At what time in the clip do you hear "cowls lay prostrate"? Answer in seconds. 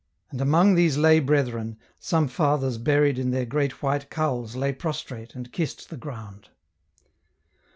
4.09-5.35